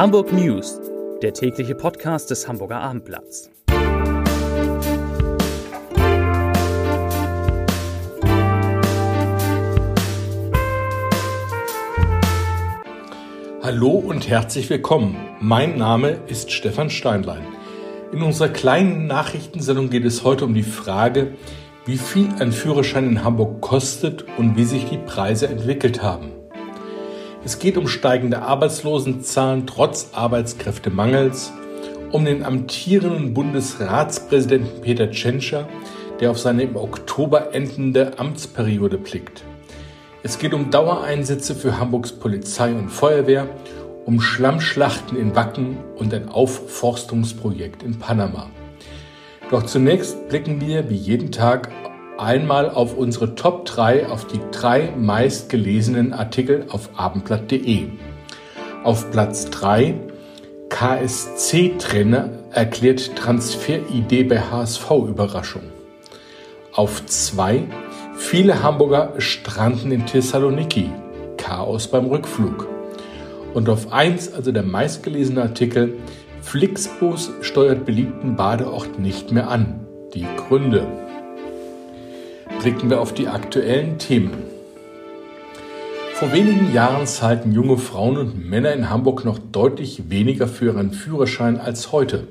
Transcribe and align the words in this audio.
Hamburg 0.00 0.32
News, 0.32 0.80
der 1.20 1.34
tägliche 1.34 1.74
Podcast 1.74 2.30
des 2.30 2.48
Hamburger 2.48 2.80
Abendblatts. 2.80 3.50
Hallo 13.62 13.90
und 13.90 14.26
herzlich 14.26 14.70
willkommen. 14.70 15.16
Mein 15.38 15.76
Name 15.76 16.18
ist 16.28 16.50
Stefan 16.50 16.88
Steinlein. 16.88 17.46
In 18.10 18.22
unserer 18.22 18.48
kleinen 18.48 19.06
Nachrichtensendung 19.06 19.90
geht 19.90 20.06
es 20.06 20.24
heute 20.24 20.46
um 20.46 20.54
die 20.54 20.62
Frage, 20.62 21.34
wie 21.84 21.98
viel 21.98 22.30
ein 22.38 22.52
Führerschein 22.52 23.06
in 23.06 23.22
Hamburg 23.22 23.60
kostet 23.60 24.24
und 24.38 24.56
wie 24.56 24.64
sich 24.64 24.86
die 24.86 24.96
Preise 24.96 25.48
entwickelt 25.48 26.02
haben. 26.02 26.39
Es 27.42 27.58
geht 27.58 27.78
um 27.78 27.88
steigende 27.88 28.42
Arbeitslosenzahlen 28.42 29.66
trotz 29.66 30.10
Arbeitskräftemangels, 30.12 31.52
um 32.12 32.26
den 32.26 32.44
amtierenden 32.44 33.32
Bundesratspräsidenten 33.32 34.82
Peter 34.82 35.10
Tschentscher, 35.10 35.66
der 36.20 36.32
auf 36.32 36.38
seine 36.38 36.64
im 36.64 36.76
Oktober 36.76 37.54
endende 37.54 38.18
Amtsperiode 38.18 38.98
blickt. 38.98 39.42
Es 40.22 40.38
geht 40.38 40.52
um 40.52 40.70
Dauereinsätze 40.70 41.54
für 41.54 41.78
Hamburgs 41.78 42.12
Polizei 42.12 42.74
und 42.74 42.90
Feuerwehr, 42.90 43.48
um 44.04 44.20
Schlammschlachten 44.20 45.16
in 45.18 45.34
Wacken 45.34 45.78
und 45.96 46.12
ein 46.12 46.28
Aufforstungsprojekt 46.28 47.82
in 47.82 47.98
Panama. 47.98 48.50
Doch 49.50 49.62
zunächst 49.62 50.28
blicken 50.28 50.60
wir 50.60 50.90
wie 50.90 50.94
jeden 50.94 51.32
Tag 51.32 51.70
einmal 52.20 52.70
auf 52.70 52.96
unsere 52.96 53.34
Top 53.34 53.64
3, 53.64 54.08
auf 54.08 54.26
die 54.26 54.40
drei 54.52 54.92
meistgelesenen 54.96 56.12
Artikel 56.12 56.66
auf 56.70 56.90
abendblatt.de. 56.96 57.88
Auf 58.84 59.10
Platz 59.10 59.50
3 59.50 59.94
KSC-Trainer 60.68 62.30
erklärt 62.52 63.16
Transferidee 63.16 64.24
bei 64.24 64.40
HSV 64.40 64.90
Überraschung. 65.08 65.62
Auf 66.72 67.04
2 67.06 67.64
viele 68.16 68.62
Hamburger 68.62 69.14
stranden 69.18 69.90
in 69.90 70.06
Thessaloniki. 70.06 70.90
Chaos 71.36 71.88
beim 71.88 72.06
Rückflug. 72.06 72.68
Und 73.54 73.68
auf 73.68 73.92
1, 73.92 74.34
also 74.34 74.52
der 74.52 74.62
meistgelesene 74.62 75.42
Artikel, 75.42 75.98
Flixbus 76.42 77.30
steuert 77.40 77.84
beliebten 77.84 78.36
Badeort 78.36 78.98
nicht 78.98 79.32
mehr 79.32 79.48
an. 79.48 79.86
Die 80.14 80.26
Gründe 80.36 80.86
blicken 82.60 82.90
wir 82.90 83.00
auf 83.00 83.14
die 83.14 83.26
aktuellen 83.26 83.98
Themen. 83.98 84.32
Vor 86.14 86.30
wenigen 86.32 86.74
Jahren 86.74 87.06
zahlten 87.06 87.52
junge 87.52 87.78
Frauen 87.78 88.18
und 88.18 88.46
Männer 88.48 88.74
in 88.74 88.90
Hamburg 88.90 89.24
noch 89.24 89.38
deutlich 89.38 90.10
weniger 90.10 90.46
für 90.46 90.66
ihren 90.66 90.92
Führerschein 90.92 91.58
als 91.58 91.90
heute. 91.90 92.26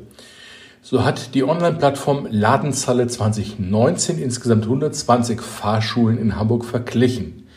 So 0.84 1.04
hat 1.04 1.34
die 1.34 1.44
Online-Plattform 1.44 2.28
Ladenzahle 2.30 3.08
2019 3.08 4.20
insgesamt 4.20 4.66
120 4.66 5.42
Fahrschulen 5.42 6.20
in 6.20 6.36
Hamburg 6.36 6.64
verglichen. 6.64 7.48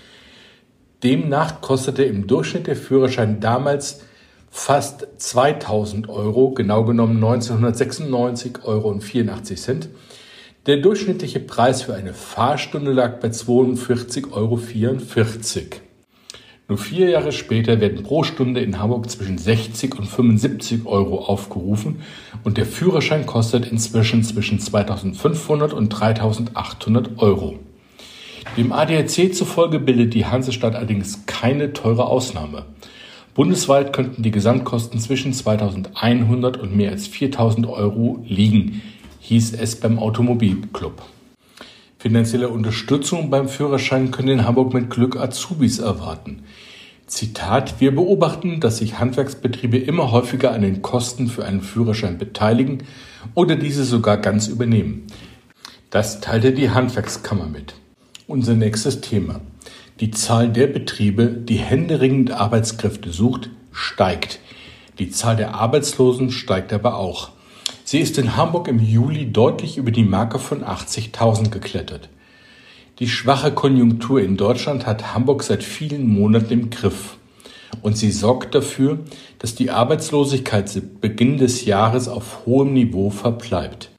Demnach 1.03 1.61
kostete 1.61 2.05
im 2.05 2.27
Durchschnitt 2.27 2.69
der 2.69 2.77
Führerschein 2.77 3.41
damals 3.41 4.01
fast 4.51 5.07
2000 5.19 6.09
Euro, 6.09 6.53
genau 6.53 6.85
genommen 6.85 7.23
1996,84 7.23 8.65
Euro 8.65 8.89
der 10.67 10.77
durchschnittliche 10.77 11.41
Preis 11.41 11.83
für 11.83 11.95
eine 11.95 12.15
Fahrstunde 12.15 12.93
lag 12.93 13.19
bei 13.19 13.29
42,44 13.29 14.33
Euro. 14.33 14.61
Nur 16.69 16.79
vier 16.79 17.11
Jahre 17.11 17.33
später 17.33 17.81
werden 17.81 18.05
pro 18.05 18.23
Stunde 18.23 18.61
in 18.61 18.79
Hamburg 18.79 19.11
zwischen 19.11 19.39
60 19.39 19.99
und 19.99 20.07
75 20.07 20.87
Euro 20.87 21.19
aufgerufen 21.19 22.03
und 22.45 22.59
der 22.59 22.67
Führerschein 22.67 23.27
kostet 23.27 23.67
inzwischen 23.67 24.23
zwischen 24.23 24.61
2500 24.61 25.73
und 25.73 25.89
3800 25.89 27.19
Euro. 27.19 27.59
Dem 28.57 28.71
ADAC 28.73 29.35
zufolge 29.35 29.81
bildet 29.81 30.15
die 30.15 30.27
Hansestadt 30.27 30.77
allerdings 30.77 31.27
keine 31.27 31.73
teure 31.73 32.07
Ausnahme. 32.07 32.67
Bundesweit 33.35 33.93
könnten 33.93 34.23
die 34.23 34.31
Gesamtkosten 34.31 35.01
zwischen 35.01 35.33
2100 35.33 36.57
und 36.57 36.77
mehr 36.77 36.91
als 36.93 37.09
4000 37.09 37.67
Euro 37.67 38.25
liegen 38.29 38.83
hieß 39.23 39.55
es 39.55 39.77
beim 39.77 40.01
Automobilclub. 40.01 41.01
Finanzielle 41.97 42.49
Unterstützung 42.49 43.31
beim 43.31 43.49
Führerschein 43.49 44.11
können 44.11 44.41
in 44.41 44.45
Hamburg 44.45 44.75
mit 44.75 44.91
Glück 44.91 45.17
Azubis 45.17 45.79
erwarten. 45.79 46.43
Zitat, 47.07 47.81
wir 47.81 47.95
beobachten, 47.95 48.59
dass 48.59 48.79
sich 48.79 48.99
Handwerksbetriebe 48.99 49.79
immer 49.79 50.11
häufiger 50.11 50.53
an 50.53 50.63
den 50.63 50.83
Kosten 50.83 51.29
für 51.29 51.45
einen 51.45 51.61
Führerschein 51.61 52.19
beteiligen 52.19 52.83
oder 53.35 53.55
diese 53.55 53.85
sogar 53.85 54.17
ganz 54.17 54.49
übernehmen. 54.49 55.07
Das 55.91 56.21
teilte 56.21 56.53
die 56.53 56.71
Handwerkskammer 56.71 57.47
mit. 57.47 57.75
Unser 58.27 58.55
nächstes 58.55 59.03
Thema. 59.03 59.41
Die 60.01 60.11
Zahl 60.11 60.49
der 60.49 60.67
Betriebe, 60.67 61.27
die 61.27 61.59
händeringend 61.59 62.33
Arbeitskräfte 62.33 63.13
sucht, 63.13 63.51
steigt. 63.71 64.41
Die 64.99 65.11
Zahl 65.11 65.37
der 65.37 65.55
Arbeitslosen 65.55 66.33
steigt 66.33 66.73
aber 66.73 66.97
auch. 66.97 67.31
Sie 67.93 68.01
ist 68.01 68.17
in 68.17 68.39
Hamburg 68.39 68.69
im 68.69 68.79
Juli 68.79 69.31
deutlich 69.31 69.77
über 69.77 69.91
die 69.91 70.03
Marke 70.03 70.39
von 70.39 70.65
80.000 70.65 71.51
geklettert. 71.51 72.09
Die 73.01 73.07
schwache 73.07 73.53
Konjunktur 73.53 74.23
in 74.23 74.39
Deutschland 74.39 74.87
hat 74.87 75.13
Hamburg 75.13 75.43
seit 75.43 75.63
vielen 75.63 76.09
Monaten 76.09 76.55
im 76.55 76.71
Griff. 76.71 77.19
Und 77.83 77.99
sie 77.99 78.11
sorgt 78.11 78.55
dafür, 78.55 79.01
dass 79.41 79.57
die 79.57 79.71
Arbeitslosigkeit 79.71 80.71
seit 80.71 81.03
Beginn 81.03 81.37
des 81.37 81.67
Jahres 81.67 82.09
auf 82.09 82.47
hohem 82.47 82.73
Niveau 82.73 83.11
verbleibt. 83.11 83.91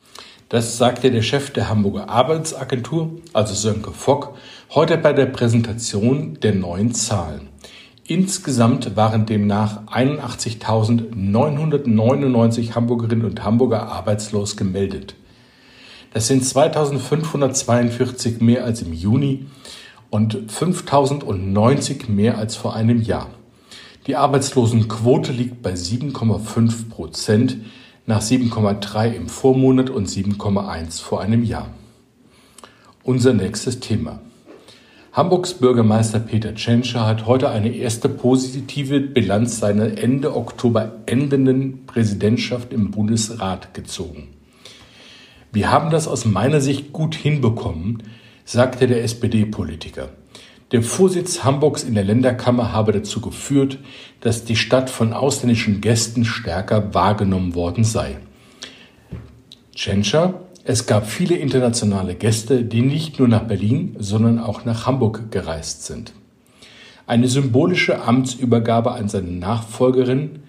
Das 0.49 0.79
sagte 0.79 1.11
der 1.11 1.21
Chef 1.21 1.51
der 1.51 1.69
Hamburger 1.69 2.09
Arbeitsagentur, 2.09 3.11
also 3.31 3.53
Sönke 3.53 3.91
Fock, 3.91 4.35
heute 4.71 4.97
bei 4.97 5.13
der 5.13 5.27
Präsentation 5.27 6.39
der 6.41 6.55
neuen 6.55 6.95
Zahlen. 6.95 7.52
Insgesamt 8.05 8.97
waren 8.97 9.25
demnach 9.25 9.87
81.999 9.87 12.75
Hamburgerinnen 12.75 13.25
und 13.25 13.45
Hamburger 13.45 13.87
arbeitslos 13.87 14.57
gemeldet. 14.57 15.15
Das 16.13 16.27
sind 16.27 16.43
2.542 16.43 18.43
mehr 18.43 18.65
als 18.65 18.81
im 18.81 18.91
Juni 18.91 19.45
und 20.09 20.35
5.090 20.35 22.11
mehr 22.11 22.37
als 22.37 22.57
vor 22.57 22.75
einem 22.75 23.01
Jahr. 23.01 23.29
Die 24.05 24.17
Arbeitslosenquote 24.17 25.31
liegt 25.31 25.61
bei 25.61 25.71
7,5 25.71 26.89
Prozent 26.89 27.55
nach 28.05 28.21
7,3 28.21 29.13
im 29.13 29.29
Vormonat 29.29 29.89
und 29.89 30.09
7,1 30.09 31.01
vor 31.01 31.21
einem 31.21 31.45
Jahr. 31.45 31.69
Unser 33.03 33.31
nächstes 33.33 33.79
Thema. 33.79 34.19
Hamburgs 35.13 35.53
Bürgermeister 35.53 36.17
Peter 36.17 36.55
Tschentscher 36.55 37.05
hat 37.05 37.27
heute 37.27 37.51
eine 37.51 37.69
erste 37.69 38.09
positive 38.09 38.99
Bilanz 38.99 39.59
seiner 39.59 39.95
Ende 39.99 40.35
Oktober 40.35 40.91
endenden 41.05 41.85
Präsidentschaft 41.85 42.73
im 42.73 42.89
Bundesrat 42.89 43.75
gezogen. 43.75 44.29
Wir 45.51 45.69
haben 45.69 45.91
das 45.91 46.07
aus 46.07 46.25
meiner 46.25 46.61
Sicht 46.61 46.93
gut 46.93 47.13
hinbekommen, 47.13 48.01
sagte 48.43 48.87
der 48.87 49.03
SPD-Politiker. 49.03 50.09
Der 50.71 50.81
Vorsitz 50.81 51.43
Hamburgs 51.43 51.83
in 51.83 51.93
der 51.93 52.05
Länderkammer 52.05 52.71
habe 52.71 52.91
dazu 52.91 53.21
geführt, 53.21 53.77
dass 54.19 54.45
die 54.45 54.55
Stadt 54.55 54.89
von 54.89 55.13
ausländischen 55.13 55.79
Gästen 55.79 56.25
stärker 56.25 56.95
wahrgenommen 56.95 57.53
worden 57.53 57.83
sei. 57.83 58.17
Tschentscher 59.75 60.41
es 60.65 60.85
gab 60.85 61.07
viele 61.07 61.35
internationale 61.35 62.15
Gäste, 62.15 62.63
die 62.63 62.81
nicht 62.81 63.19
nur 63.19 63.27
nach 63.27 63.43
Berlin, 63.43 63.97
sondern 63.99 64.39
auch 64.39 64.63
nach 64.63 64.85
Hamburg 64.85 65.29
gereist 65.29 65.85
sind. 65.85 66.13
Eine 67.05 67.27
symbolische 67.27 68.01
Amtsübergabe 68.01 68.93
an 68.93 69.09
seine 69.09 69.31
Nachfolgerin, 69.31 70.39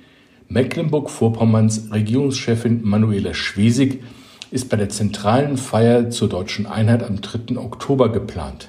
Mecklenburg-Vorpommerns 0.49 1.89
Regierungschefin 1.93 2.83
Manuela 2.85 3.35
Schwesig, 3.35 4.05
ist 4.53 4.69
bei 4.69 4.77
der 4.77 4.89
zentralen 4.89 5.57
Feier 5.57 6.11
zur 6.11 6.29
deutschen 6.29 6.67
Einheit 6.67 7.03
am 7.03 7.21
3. 7.21 7.59
Oktober 7.59 8.13
geplant. 8.13 8.69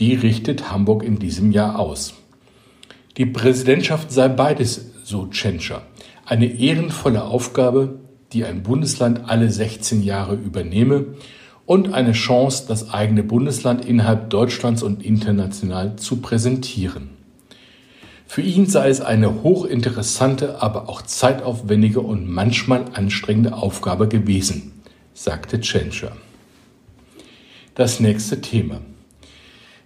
Die 0.00 0.14
richtet 0.14 0.72
Hamburg 0.72 1.04
in 1.04 1.20
diesem 1.20 1.52
Jahr 1.52 1.78
aus. 1.78 2.14
Die 3.16 3.26
Präsidentschaft 3.26 4.10
sei 4.10 4.26
beides, 4.26 4.90
so 5.04 5.28
Tschentscher. 5.28 5.82
Eine 6.24 6.46
ehrenvolle 6.46 7.22
Aufgabe, 7.22 8.00
die 8.32 8.44
ein 8.44 8.62
Bundesland 8.62 9.28
alle 9.28 9.50
16 9.50 10.02
Jahre 10.02 10.34
übernehme 10.34 11.06
und 11.66 11.92
eine 11.92 12.12
Chance, 12.12 12.64
das 12.66 12.90
eigene 12.90 13.22
Bundesland 13.22 13.84
innerhalb 13.84 14.30
Deutschlands 14.30 14.82
und 14.82 15.04
international 15.04 15.96
zu 15.96 16.16
präsentieren. 16.16 17.10
Für 18.26 18.42
ihn 18.42 18.66
sei 18.66 18.88
es 18.88 19.00
eine 19.00 19.42
hochinteressante, 19.42 20.62
aber 20.62 20.88
auch 20.88 21.02
zeitaufwendige 21.02 22.00
und 22.00 22.28
manchmal 22.28 22.84
anstrengende 22.92 23.54
Aufgabe 23.54 24.06
gewesen, 24.06 24.82
sagte 25.14 25.60
Tschentscher. 25.60 26.12
Das 27.74 27.98
nächste 27.98 28.40
Thema. 28.40 28.80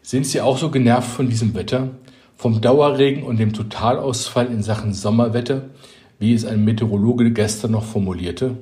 Sind 0.03 0.27
Sie 0.27 0.43
auch 0.43 0.59
so 0.59 0.71
genervt 0.71 1.11
von 1.11 1.31
diesem 1.31 1.55
Wetter? 1.55 1.91
Vom 2.37 2.61
Dauerregen 2.61 3.23
und 3.23 3.39
dem 3.39 3.55
Totalausfall 3.55 4.47
in 4.49 4.63
Sachen 4.63 4.93
Sommerwetter, 4.93 5.63
wie 6.19 6.35
es 6.35 6.45
ein 6.45 6.65
Meteorologe 6.65 7.31
gestern 7.33 7.73
noch 7.73 7.85
formulierte. 7.85 8.57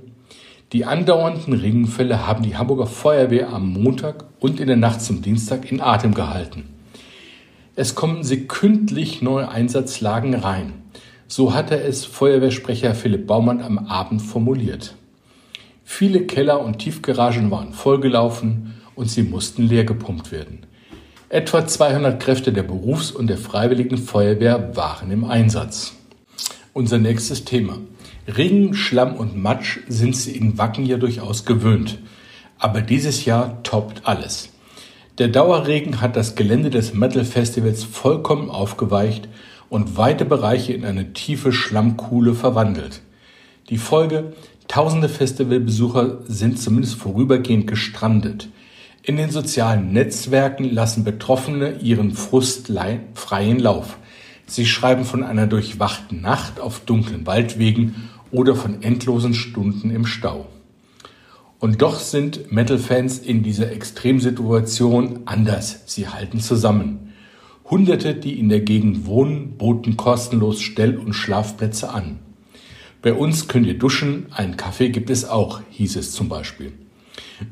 Die 0.72 0.84
andauernden 0.86 1.52
Regenfälle 1.52 2.26
haben 2.26 2.42
die 2.42 2.56
Hamburger 2.56 2.86
Feuerwehr 2.86 3.52
am 3.52 3.72
Montag 3.72 4.24
und 4.40 4.58
in 4.58 4.68
der 4.68 4.76
Nacht 4.76 5.02
zum 5.02 5.20
Dienstag 5.20 5.70
in 5.70 5.80
Atem 5.80 6.14
gehalten. 6.14 6.64
Es 7.76 7.94
kommen 7.94 8.22
sekündlich 8.22 9.22
neue 9.22 9.48
Einsatzlagen 9.48 10.34
rein. 10.34 10.72
So 11.26 11.54
hatte 11.54 11.80
es 11.80 12.04
Feuerwehrsprecher 12.04 12.94
Philipp 12.94 13.26
Baumann 13.26 13.62
am 13.62 13.78
Abend 13.78 14.20
formuliert. 14.20 14.94
Viele 15.84 16.22
Keller 16.26 16.60
und 16.60 16.78
Tiefgaragen 16.78 17.50
waren 17.50 17.72
vollgelaufen 17.72 18.74
und 18.94 19.10
sie 19.10 19.22
mussten 19.22 19.62
leer 19.66 19.84
gepumpt 19.84 20.32
werden. 20.32 20.66
Etwa 21.28 21.66
200 21.66 22.22
Kräfte 22.22 22.52
der 22.52 22.62
Berufs- 22.62 23.10
und 23.10 23.28
der 23.28 23.38
Freiwilligen 23.38 23.96
Feuerwehr 23.96 24.76
waren 24.76 25.10
im 25.10 25.24
Einsatz. 25.24 25.94
Unser 26.74 26.96
nächstes 26.96 27.44
Thema. 27.44 27.80
Regen, 28.26 28.72
Schlamm 28.72 29.16
und 29.16 29.36
Matsch 29.36 29.80
sind 29.88 30.16
sie 30.16 30.34
in 30.34 30.56
Wacken 30.56 30.86
ja 30.86 30.96
durchaus 30.96 31.44
gewöhnt. 31.44 31.98
Aber 32.58 32.80
dieses 32.80 33.26
Jahr 33.26 33.62
toppt 33.62 34.06
alles. 34.06 34.48
Der 35.18 35.28
Dauerregen 35.28 36.00
hat 36.00 36.16
das 36.16 36.34
Gelände 36.34 36.70
des 36.70 36.94
Metal 36.94 37.26
Festivals 37.26 37.84
vollkommen 37.84 38.48
aufgeweicht 38.48 39.28
und 39.68 39.98
weite 39.98 40.24
Bereiche 40.24 40.72
in 40.72 40.86
eine 40.86 41.12
tiefe 41.12 41.52
Schlammkuhle 41.52 42.34
verwandelt. 42.34 43.02
Die 43.68 43.76
Folge, 43.76 44.32
tausende 44.66 45.10
Festivalbesucher 45.10 46.20
sind 46.26 46.58
zumindest 46.58 46.94
vorübergehend 46.94 47.66
gestrandet. 47.66 48.48
In 49.02 49.18
den 49.18 49.30
sozialen 49.30 49.92
Netzwerken 49.92 50.64
lassen 50.72 51.04
Betroffene 51.04 51.80
ihren 51.80 52.12
Frust 52.12 52.72
freien 53.14 53.58
Lauf. 53.58 53.98
Sie 54.52 54.66
schreiben 54.66 55.06
von 55.06 55.24
einer 55.24 55.46
durchwachten 55.46 56.20
Nacht 56.20 56.60
auf 56.60 56.80
dunklen 56.80 57.26
Waldwegen 57.26 58.10
oder 58.30 58.54
von 58.54 58.82
endlosen 58.82 59.32
Stunden 59.32 59.90
im 59.90 60.04
Stau. 60.04 60.46
Und 61.58 61.80
doch 61.80 61.98
sind 61.98 62.52
Metal-Fans 62.52 63.20
in 63.20 63.42
dieser 63.42 63.72
Extremsituation 63.72 65.20
anders. 65.24 65.84
Sie 65.86 66.06
halten 66.06 66.38
zusammen. 66.38 67.14
Hunderte, 67.64 68.14
die 68.14 68.38
in 68.38 68.50
der 68.50 68.60
Gegend 68.60 69.06
wohnen, 69.06 69.56
boten 69.56 69.96
kostenlos 69.96 70.60
Stell- 70.60 70.98
und 70.98 71.14
Schlafplätze 71.14 71.88
an. 71.88 72.18
Bei 73.00 73.14
uns 73.14 73.48
könnt 73.48 73.66
ihr 73.66 73.78
duschen, 73.78 74.26
einen 74.32 74.58
Kaffee 74.58 74.90
gibt 74.90 75.08
es 75.08 75.26
auch, 75.26 75.62
hieß 75.70 75.96
es 75.96 76.12
zum 76.12 76.28
Beispiel. 76.28 76.74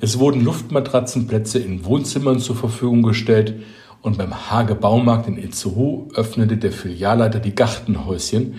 Es 0.01 0.19
wurden 0.19 0.45
Luftmatratzenplätze 0.45 1.61
in 1.61 1.83
Wohnzimmern 1.87 2.41
zur 2.41 2.57
Verfügung 2.57 3.03
gestellt 3.03 3.55
und 4.03 4.19
beim 4.19 4.51
Hage 4.51 4.75
Baumarkt 4.75 5.29
in 5.29 5.37
Itzehoe 5.37 6.09
öffnete 6.15 6.57
der 6.57 6.73
Filialleiter 6.73 7.41
die 7.41 7.55
Gartenhäuschen, 7.55 8.55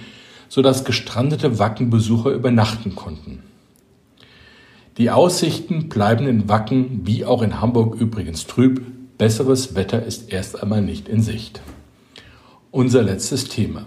sodass 0.49 0.85
gestrandete 0.85 1.59
Wackenbesucher 1.59 2.31
übernachten 2.31 2.95
konnten. 2.95 3.43
Die 4.97 5.09
Aussichten 5.09 5.89
bleiben 5.89 6.27
in 6.27 6.49
Wacken 6.49 7.01
wie 7.05 7.25
auch 7.25 7.41
in 7.41 7.61
Hamburg 7.61 7.95
übrigens 7.95 8.45
trüb. 8.45 8.81
Besseres 9.17 9.75
Wetter 9.75 10.03
ist 10.03 10.31
erst 10.31 10.61
einmal 10.61 10.81
nicht 10.81 11.07
in 11.07 11.21
Sicht. 11.21 11.61
Unser 12.71 13.01
letztes 13.01 13.47
Thema. 13.47 13.85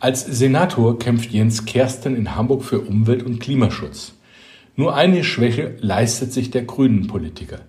Als 0.00 0.24
Senator 0.24 0.98
kämpft 0.98 1.30
Jens 1.30 1.64
Kersten 1.64 2.14
in 2.14 2.36
Hamburg 2.36 2.62
für 2.62 2.80
Umwelt- 2.80 3.22
und 3.22 3.40
Klimaschutz. 3.40 4.12
Nur 4.76 4.94
eine 4.94 5.24
Schwäche 5.24 5.76
leistet 5.80 6.32
sich 6.32 6.50
der 6.50 6.64
Grünen-Politiker. 6.64 7.60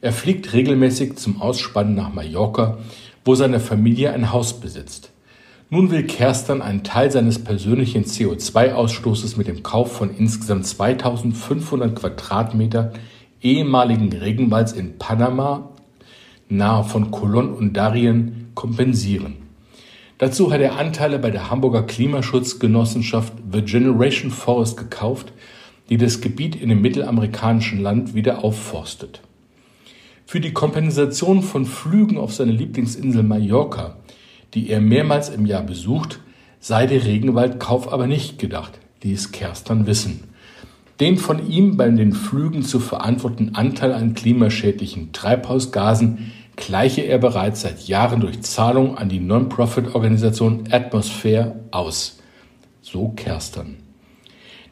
Er 0.00 0.12
fliegt 0.12 0.52
regelmäßig 0.52 1.16
zum 1.16 1.42
Ausspannen 1.42 1.94
nach 1.94 2.12
Mallorca, 2.12 2.78
wo 3.24 3.34
seine 3.34 3.58
Familie 3.58 4.12
ein 4.12 4.32
Haus 4.32 4.60
besitzt. 4.60 5.10
Nun 5.70 5.90
will 5.90 6.04
Kerstern 6.04 6.62
einen 6.62 6.84
Teil 6.84 7.10
seines 7.10 7.42
persönlichen 7.42 8.04
CO2-Ausstoßes 8.04 9.36
mit 9.36 9.48
dem 9.48 9.62
Kauf 9.62 9.92
von 9.92 10.16
insgesamt 10.16 10.66
2500 10.66 11.94
Quadratmeter 11.94 12.92
ehemaligen 13.42 14.12
Regenwalds 14.12 14.72
in 14.72 14.98
Panama 14.98 15.70
nahe 16.48 16.84
von 16.84 17.10
Colón 17.10 17.52
und 17.52 17.76
Darien 17.76 18.50
kompensieren. 18.54 19.34
Dazu 20.16 20.50
hat 20.52 20.60
er 20.60 20.78
Anteile 20.78 21.18
bei 21.18 21.30
der 21.30 21.50
Hamburger 21.50 21.82
Klimaschutzgenossenschaft 21.82 23.32
The 23.52 23.62
Generation 23.62 24.30
Forest 24.30 24.76
gekauft, 24.76 25.32
die 25.90 25.96
das 25.96 26.20
Gebiet 26.20 26.56
in 26.56 26.70
dem 26.70 26.80
mittelamerikanischen 26.80 27.80
Land 27.80 28.14
wieder 28.14 28.42
aufforstet. 28.42 29.22
Für 30.30 30.40
die 30.40 30.52
Kompensation 30.52 31.42
von 31.42 31.64
Flügen 31.64 32.18
auf 32.18 32.34
seine 32.34 32.52
Lieblingsinsel 32.52 33.22
Mallorca, 33.22 33.96
die 34.52 34.68
er 34.68 34.78
mehrmals 34.78 35.30
im 35.30 35.46
Jahr 35.46 35.62
besucht, 35.62 36.20
sei 36.60 36.86
der 36.86 37.06
Regenwaldkauf 37.06 37.90
aber 37.90 38.06
nicht 38.06 38.38
gedacht, 38.38 38.78
ließ 39.02 39.32
Kerstern 39.32 39.86
wissen. 39.86 40.24
Den 41.00 41.16
von 41.16 41.50
ihm 41.50 41.78
bei 41.78 41.88
den 41.88 42.12
Flügen 42.12 42.62
zu 42.62 42.78
verantworteten 42.78 43.54
Anteil 43.54 43.94
an 43.94 44.12
klimaschädlichen 44.12 45.14
Treibhausgasen 45.14 46.30
gleiche 46.56 47.00
er 47.00 47.16
bereits 47.16 47.62
seit 47.62 47.88
Jahren 47.88 48.20
durch 48.20 48.42
Zahlung 48.42 48.98
an 48.98 49.08
die 49.08 49.20
Non-Profit-Organisation 49.20 50.64
Atmosphere 50.70 51.58
aus. 51.70 52.18
So 52.82 53.14
Kerstern. 53.16 53.76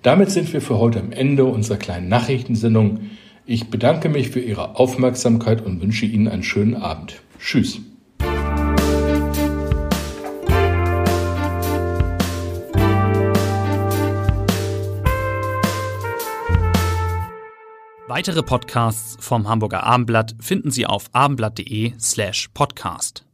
Damit 0.02 0.30
sind 0.30 0.52
wir 0.52 0.60
für 0.60 0.78
heute 0.78 1.00
am 1.00 1.12
Ende 1.12 1.46
unserer 1.46 1.78
kleinen 1.78 2.08
Nachrichtensendung. 2.08 3.00
Ich 3.48 3.70
bedanke 3.70 4.08
mich 4.08 4.30
für 4.30 4.40
Ihre 4.40 4.74
Aufmerksamkeit 4.74 5.64
und 5.64 5.80
wünsche 5.80 6.04
Ihnen 6.04 6.26
einen 6.26 6.42
schönen 6.42 6.74
Abend. 6.74 7.22
Tschüss. 7.38 7.80
Weitere 18.08 18.42
Podcasts 18.42 19.16
vom 19.20 19.48
Hamburger 19.48 19.84
Abendblatt 19.84 20.34
finden 20.40 20.72
Sie 20.72 20.86
auf 20.86 21.04
abendblatt.de 21.12 21.92
slash 22.00 22.48
podcast. 22.52 23.25